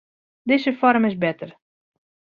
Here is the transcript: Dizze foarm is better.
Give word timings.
Dizze 0.49 0.73
foarm 0.79 1.05
is 1.09 1.13
better. 1.17 1.55